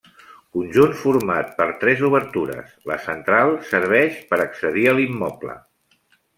[0.55, 5.63] Conjunt format per tres obertures; la central serveix per accedir a l'immoble.